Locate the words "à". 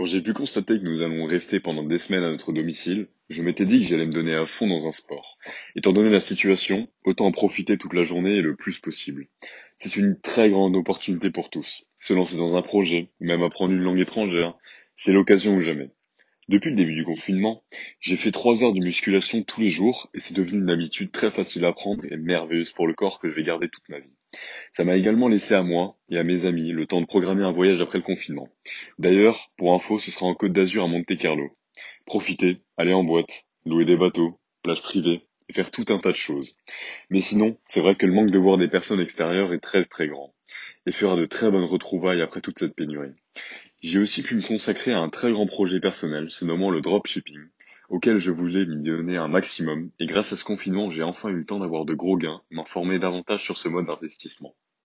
2.24-2.30, 4.34-4.46, 21.66-21.74, 25.54-25.62, 26.18-26.24, 30.84-30.88, 44.92-44.98, 50.32-50.36